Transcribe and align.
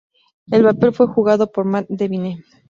El 0.47 0.63
papel 0.63 0.93
fue 0.95 1.05
jugado 1.05 1.51
por 1.51 1.65
Mat 1.65 1.85
Devine. 1.87 2.43